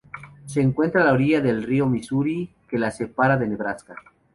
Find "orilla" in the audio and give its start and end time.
1.13-1.41